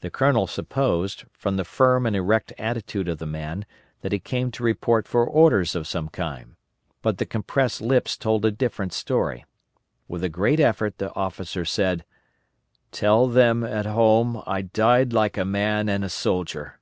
[0.00, 3.66] The colonel supposed, from the firm and erect attitude of the man,
[4.02, 6.54] that he came to report for orders of some kind;
[7.02, 9.44] but the compressed lips told a different story.
[10.06, 12.04] With a great effort the officer said,
[12.92, 16.78] _"Tell them at home I died like a man and a soldier."